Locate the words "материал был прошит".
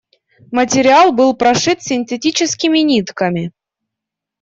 0.51-1.83